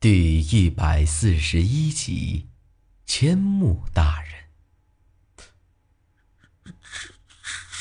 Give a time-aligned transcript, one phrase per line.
[0.00, 2.48] 第一百四十一集，
[3.04, 4.32] 千木大人，
[6.64, 6.72] 这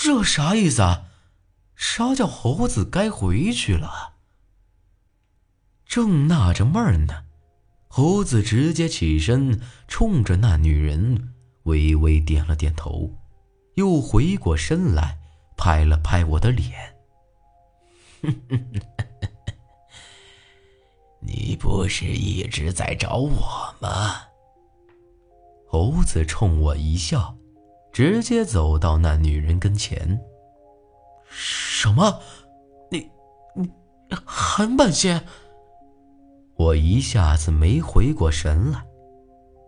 [0.02, 1.06] 这啥意思啊？
[1.78, 4.16] 啥叫猴子该回去了？
[5.86, 7.24] 正纳着闷儿呢，
[7.88, 11.34] 猴子直接起身，冲着那女人
[11.64, 13.18] 微微点了点头，
[13.76, 15.18] 又回过身来
[15.56, 16.98] 拍了拍我的脸。
[21.20, 24.16] 你不是一直在找我吗？
[25.68, 27.36] 猴子冲我一笑，
[27.92, 30.20] 直接走到那女人跟前。
[31.30, 32.20] 什么？
[32.90, 33.10] 你
[33.54, 33.70] 你
[34.26, 35.24] 韩半仙？
[36.56, 38.84] 我一下子没回过神来，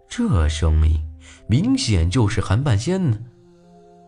[0.10, 1.00] 这声音
[1.48, 3.20] 明显就是韩半仙呢。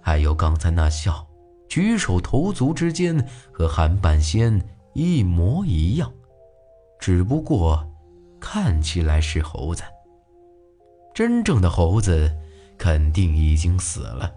[0.01, 1.27] 还有刚才那笑，
[1.69, 4.61] 举手投足之间和韩半仙
[4.93, 6.11] 一模一样。
[7.05, 7.85] 只不过，
[8.39, 9.83] 看起来是猴子。
[11.13, 12.33] 真正的猴子
[12.77, 14.33] 肯定已经死了，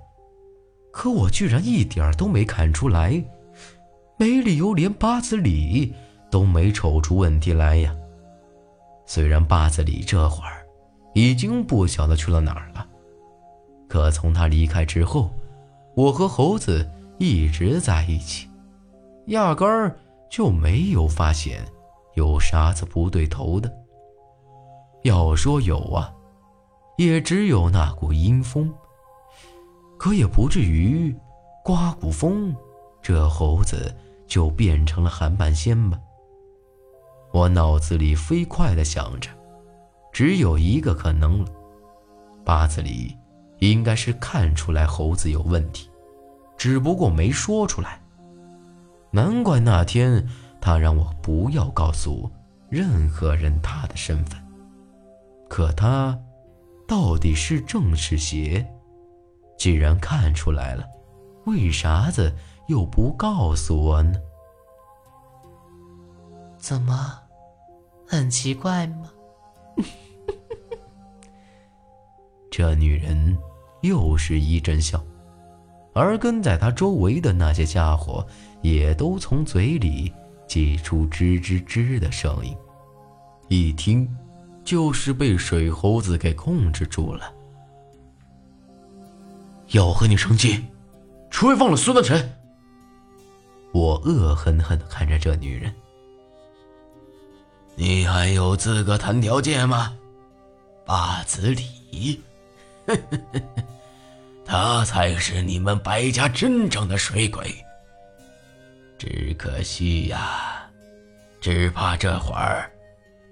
[0.93, 3.23] 可我居然一点都没看出来，
[4.19, 5.95] 没理由连八子里
[6.29, 7.95] 都没瞅出问题来呀。
[9.07, 10.67] 虽然八子里这会儿
[11.15, 12.85] 已经不晓得去了哪儿了，
[13.89, 15.31] 可从他离开之后，
[15.95, 18.49] 我和猴子一直在一起，
[19.27, 19.97] 压根儿
[20.29, 21.65] 就没有发现。
[22.17, 23.71] 有啥子不对头的？
[25.03, 26.13] 要说有啊，
[26.97, 28.73] 也只有那股阴风。
[29.99, 31.15] 可也不至于，
[31.63, 32.57] 刮股风，
[33.03, 33.95] 这猴子
[34.27, 35.99] 就变成了韩半仙吧？
[37.33, 39.31] 我脑子里飞快的想着，
[40.11, 41.47] 只有一个可能了：
[42.45, 43.15] 八字里
[43.59, 45.91] 应该是看出来猴子有问题，
[46.57, 48.01] 只不过没说出来。
[49.11, 50.27] 难怪那天。
[50.61, 52.31] 他让我不要告诉
[52.69, 54.41] 任何人他的身份。
[55.49, 56.19] 可他
[56.89, 58.67] 到底是正是邪？
[59.57, 60.85] 既然看出来了，
[61.47, 62.35] 为啥子
[62.69, 64.21] 又不告诉我呢？
[66.59, 67.19] 怎么，
[68.07, 69.11] 很奇怪吗？
[72.51, 73.39] 这女人
[73.83, 75.03] 又是一阵笑，
[75.95, 78.27] 而跟在她周围的那些家伙
[78.63, 80.13] 也都从嘴里。
[80.47, 82.57] 挤出吱吱吱的声音，
[83.49, 84.09] 一听
[84.65, 87.33] 就是被水猴子给控制住了。
[89.73, 90.65] 要和你成亲，
[91.31, 92.33] 除非放了孙德辰。
[93.73, 95.75] 我恶狠狠的看着这女人。
[97.75, 99.93] 你还有资格谈条件吗？
[100.87, 102.23] 八子里，
[104.47, 107.53] 他才是你们白家真正的水鬼。
[108.99, 110.71] 只可惜呀，
[111.41, 112.71] 只怕这会儿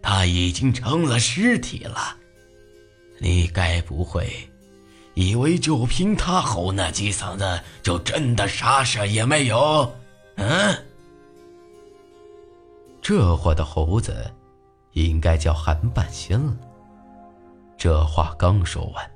[0.03, 2.17] 他已经成了尸体了。
[3.19, 4.29] 你该不会
[5.15, 9.95] 以为就凭他吼那几嗓子就真的啥事也没有？
[10.37, 10.77] 嗯？
[13.01, 14.31] 这货的猴子
[14.93, 16.57] 应该叫韩半仙了。
[17.77, 19.11] 这话刚说完，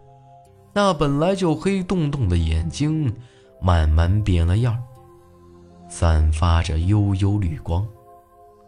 [0.73, 3.15] 那本来就黑洞洞的眼睛
[3.61, 4.81] 慢慢变了样
[5.89, 7.87] 散发着幽幽绿光，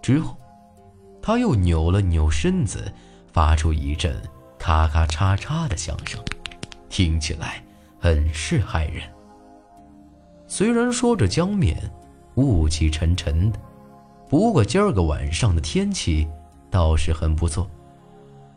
[0.01, 0.37] 之后，
[1.21, 2.93] 他又扭了扭身子，
[3.33, 4.21] 发出一阵
[4.59, 6.19] 咔咔嚓嚓的响声，
[6.89, 7.63] 听起来
[7.99, 9.03] 很是骇人。
[10.47, 11.79] 虽然说着江面
[12.35, 13.59] 雾气沉沉的，
[14.29, 16.27] 不过今儿个晚上的天气
[16.71, 17.71] 倒是很不错，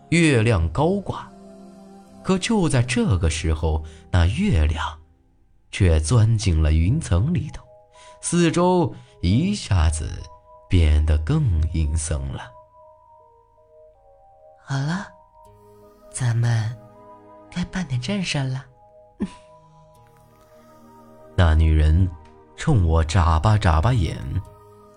[0.09, 1.29] 月亮高挂。
[2.23, 4.97] 可就在这个时候，那月亮
[5.71, 7.62] 却钻进了云层里头。
[8.25, 10.09] 四周一下子
[10.69, 12.49] 变得更阴森了。
[14.65, 15.07] 好了，
[16.09, 16.73] 咱们
[17.51, 18.65] 该办点正事了。
[21.35, 22.09] 那女人
[22.55, 24.17] 冲我眨巴眨巴眼，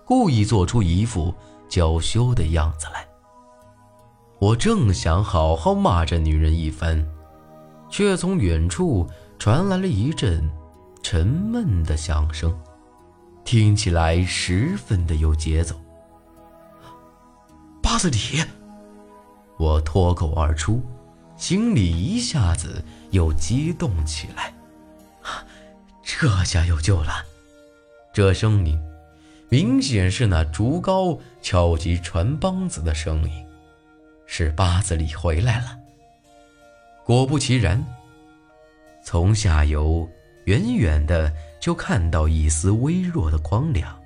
[0.05, 1.35] 故意做出一副
[1.67, 3.05] 娇羞的样子来。
[4.39, 7.05] 我正想好好骂这女人一番，
[7.89, 9.05] 却从远处
[9.37, 10.49] 传来了一阵
[11.03, 12.57] 沉闷的响声。
[13.47, 15.73] 听起来十分的有节奏。
[17.81, 18.43] 八子里，
[19.57, 20.83] 我脱口而出，
[21.37, 24.53] 心里一下子又激动起来。
[26.03, 27.23] 这下有救了！
[28.11, 28.77] 这声音
[29.47, 33.47] 明显是那竹篙敲击船帮子的声音，
[34.25, 35.79] 是八子里回来了。
[37.05, 37.81] 果不其然，
[39.01, 40.05] 从下游
[40.47, 41.31] 远远的。
[41.59, 43.99] 就看到一丝微弱的光亮，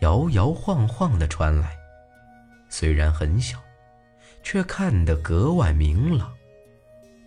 [0.00, 1.74] 摇摇晃晃的传来。
[2.68, 3.56] 虽然很小，
[4.42, 6.30] 却看得格外明朗。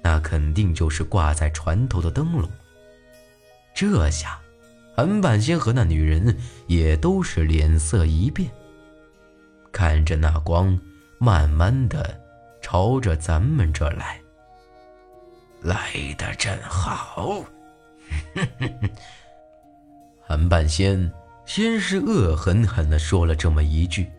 [0.03, 2.47] 那肯定就是挂在船头的灯笼。
[3.73, 4.39] 这下，
[4.93, 6.37] 韩半仙和那女人
[6.67, 8.51] 也都是脸色一变，
[9.71, 10.77] 看着那光
[11.17, 12.21] 慢慢的
[12.61, 14.21] 朝着咱们这来。
[15.61, 17.43] 来的正好。
[20.21, 21.11] 韩半仙
[21.45, 24.09] 先是恶狠狠地说了这么一句，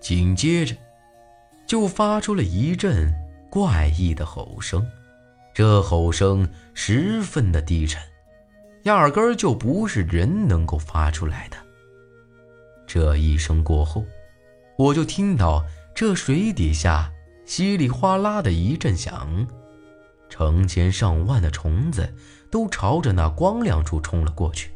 [0.00, 0.74] 紧接着
[1.66, 3.12] 就发出了一阵
[3.50, 4.86] 怪异的吼声。
[5.52, 8.02] 这吼声十分的低沉，
[8.84, 11.56] 压根儿就不是人能够发出来的。
[12.86, 14.04] 这一声过后，
[14.76, 17.12] 我就听到这水底下
[17.46, 19.46] 稀里哗啦的一阵响，
[20.28, 22.12] 成千上万的虫子
[22.54, 24.72] 都朝着那光亮处冲了过去。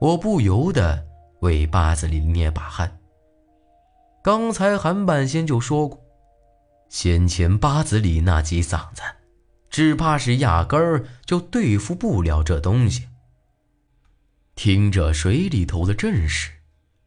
[0.00, 1.04] 我不由得
[1.40, 3.00] 为八子里捏把汗。
[4.22, 6.00] 刚才韩半仙就说过，
[6.88, 9.02] 先前八子里那几嗓子。
[9.68, 13.08] 只怕是压根儿就对付不了这东西。
[14.54, 16.52] 听着水里头的阵势，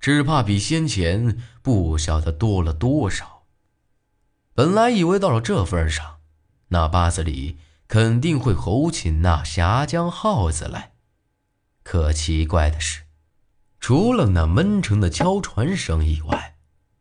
[0.02, 3.44] 只怕比先前不晓得多了多少。
[4.54, 6.18] 本来以为到了这份上，
[6.68, 7.58] 那八子里
[7.92, 10.94] 肯定会吼起那峡江号子来，
[11.84, 13.02] 可奇怪的是，
[13.82, 16.56] 除了那闷沉的敲船声以外，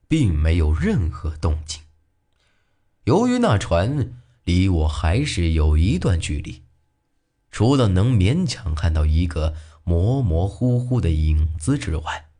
[0.09, 1.83] 并没有任何动静。
[3.05, 4.15] 由于那船。
[4.45, 6.63] 离我还是有一段距离，
[7.53, 9.55] 除了能勉强看到一个
[9.85, 12.31] 模模糊糊的影子之外，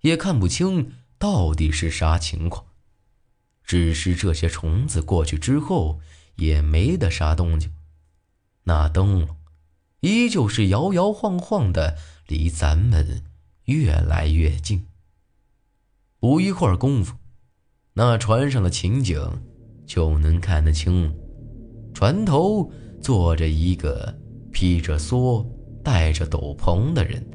[0.00, 2.64] 也看不清到底是啥情况。
[3.64, 6.00] 只是这些虫子过去之后，
[6.36, 7.70] 也没得啥动静。
[8.68, 9.28] 那灯笼
[10.00, 13.22] 依旧是摇摇晃晃的，离咱们
[13.64, 14.84] 越来越近。
[16.20, 17.16] 不一会儿功夫，
[17.94, 19.18] 那船上的情景
[19.86, 21.14] 就能看得清了。
[21.94, 22.70] 船头
[23.00, 24.14] 坐着一个
[24.52, 25.46] 披着蓑、
[25.82, 27.26] 戴着斗篷的人，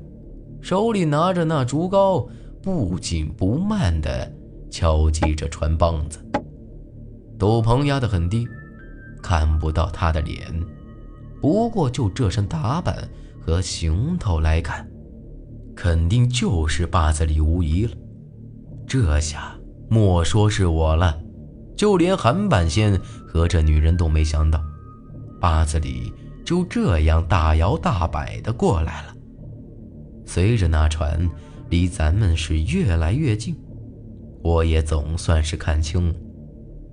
[0.61, 2.29] 手里拿着那竹篙，
[2.61, 4.31] 不紧不慢地
[4.69, 6.23] 敲击着船帮子。
[7.39, 8.47] 斗篷压得很低，
[9.23, 10.63] 看不到他的脸。
[11.43, 13.05] 不过就这身打扮
[13.37, 14.89] 和行头来看，
[15.75, 17.91] 肯定就是八子里无疑了。
[18.87, 19.53] 这下
[19.89, 21.19] 莫说是我了。
[21.75, 22.97] 就连韩半仙
[23.27, 24.63] 和这女人都没想到，
[25.41, 26.13] 八子里
[26.45, 29.13] 就这样大摇大摆的过来了。
[30.25, 31.29] 随着那船
[31.69, 33.53] 离咱们是越来越近，
[34.41, 36.15] 我也总算是看清了，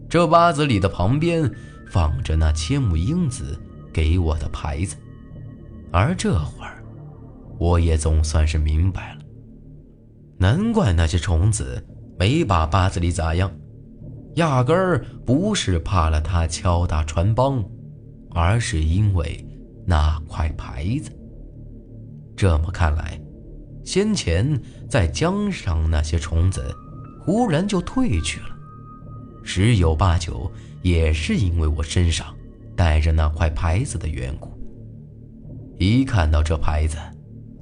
[0.08, 1.48] 这八子里的旁边
[1.88, 3.56] 放着那千木英子
[3.92, 4.96] 给我的牌子，
[5.90, 6.82] 而这会儿，
[7.58, 9.20] 我也总算是明白了，
[10.38, 11.84] 难怪那些虫子
[12.18, 13.50] 没把八子里咋样。
[14.36, 17.64] 压根儿不是怕了他敲打船帮，
[18.30, 19.44] 而是因为
[19.84, 21.10] 那块牌子。
[22.36, 23.20] 这么看来，
[23.84, 24.58] 先前
[24.88, 26.74] 在江上那些虫子
[27.20, 28.46] 忽然就退去了，
[29.42, 30.50] 十有八九
[30.82, 32.32] 也是因为我身上
[32.80, 34.48] 带着那块牌子的缘故。
[35.78, 36.96] 一看到这牌子，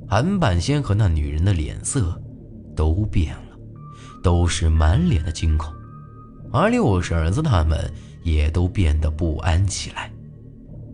[0.08, 2.22] 韩半仙和那女人的脸色
[2.76, 3.58] 都变了，
[4.22, 5.74] 都是满脸的惊恐。
[6.52, 7.92] 而六婶子他们
[8.22, 10.08] 也都变得不安起来，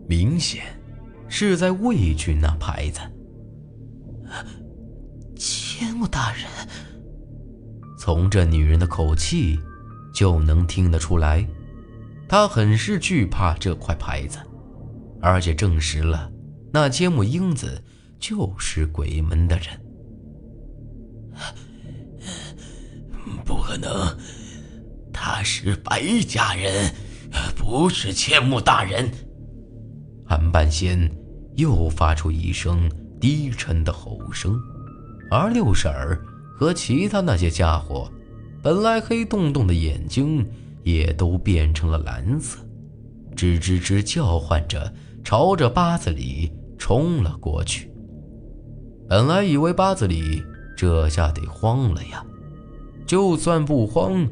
[0.09, 0.63] 明显
[1.27, 3.01] 是在畏惧那牌子。
[5.35, 6.47] 千木大人，
[7.99, 9.59] 从这女人的口气
[10.15, 11.47] 就能听得出来，
[12.27, 14.39] 他很是惧怕这块牌子，
[15.21, 16.31] 而且证实了
[16.73, 17.83] 那千木英子
[18.19, 19.67] 就是鬼门的人。
[23.43, 23.91] 不可能。
[25.17, 26.93] 他是白家人，
[27.55, 29.09] 不是千木大人。
[30.27, 31.09] 韩半仙
[31.55, 34.59] 又发出一声低沉的吼声，
[35.31, 36.21] 而六婶儿
[36.53, 38.11] 和其他那些家伙，
[38.61, 40.45] 本来黑洞洞的眼睛
[40.85, 42.59] 也都变成了蓝色，
[43.35, 47.91] 吱吱吱叫唤着，朝着八子里冲了过去。
[49.09, 50.43] 本来以为八子里
[50.77, 52.23] 这下得慌了呀，
[53.07, 54.25] 就算不慌。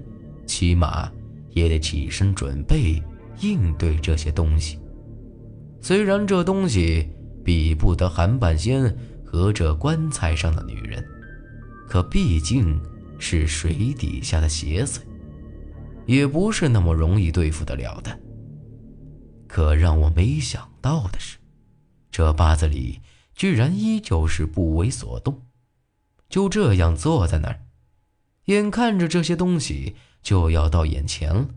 [0.45, 1.10] 起码
[1.51, 3.01] 也得起身准备
[3.39, 4.77] 应对这些东西。
[5.81, 7.10] 虽然这东西
[7.43, 8.95] 比不得韩半仙
[9.25, 11.03] 和这棺材上的女人，
[11.88, 12.79] 可毕竟
[13.17, 15.00] 是水底下的邪祟，
[16.05, 18.19] 也不是那么容易对付得了的。
[19.48, 21.38] 可让我没想到的是，
[22.12, 23.01] 这八子里
[23.36, 25.45] 居然依旧是不为所动，
[26.29, 27.65] 就这样坐在那儿，
[28.45, 29.95] 眼看着这些东西。
[30.24, 31.50] 就要到眼前了，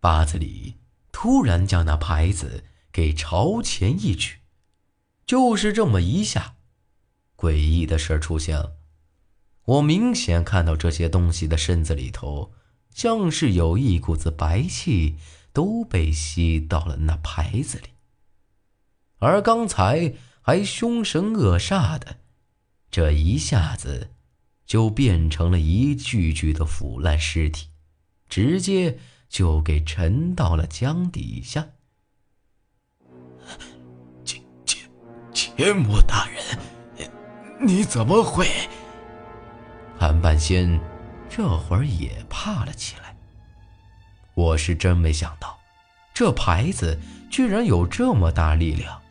[0.00, 0.74] 八子里
[1.12, 4.38] 突然将那牌子给朝前一举，
[5.24, 6.56] 就是这么一下，
[7.36, 8.72] 诡异的事出现了。
[9.64, 12.52] 我明显看到这些东西的身子里头，
[12.94, 15.16] 像是有一股子白气
[15.52, 17.88] 都被吸到了那牌子里，
[19.18, 22.18] 而刚才还凶神恶煞的，
[22.92, 24.12] 这一下子
[24.64, 27.66] 就变成了一具具的腐烂尸体，
[28.28, 28.98] 直接
[29.28, 31.66] 就给沉到了江底下。
[34.24, 34.88] 千千
[35.32, 37.08] 千魔大人，
[37.66, 38.46] 你怎么会？
[39.98, 40.80] 韩半仙
[41.36, 43.12] 这会儿也怕了起来。
[44.34, 45.58] 我是真没想到，
[46.14, 46.96] 这牌子
[47.28, 49.02] 居然有这么大力量。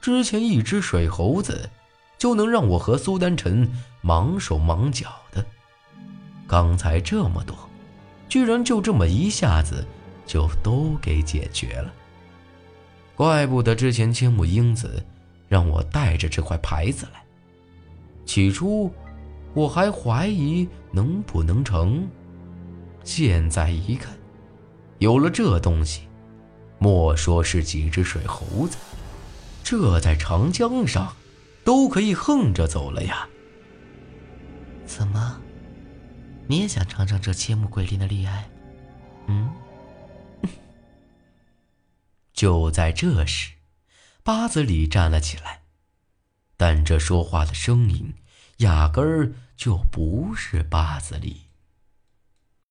[0.00, 1.70] 之前一只水猴子
[2.18, 3.70] 就能让我和苏丹臣
[4.00, 5.46] 忙手忙脚的，
[6.48, 7.56] 刚才这么多，
[8.28, 9.86] 居然就这么一下子
[10.26, 11.92] 就都给解决了。
[13.14, 15.06] 怪不得之前千木英子
[15.48, 17.22] 让我带着这块牌子来，
[18.26, 18.92] 起初。
[19.54, 22.06] 我还怀疑能不能成，
[23.02, 24.16] 现在一看，
[24.98, 26.08] 有了这东西，
[26.78, 28.76] 莫说是几只水猴子，
[29.64, 31.16] 这在长江上
[31.64, 33.28] 都可以横着走了呀！
[34.86, 35.40] 怎么，
[36.46, 38.48] 你也想尝尝这千木鬼灵的厉害？
[39.26, 39.50] 嗯？
[42.32, 43.54] 就在这时，
[44.22, 45.62] 八子里站了起来，
[46.56, 48.14] 但这说话的声音。
[48.60, 51.49] 压根儿就不是八字里。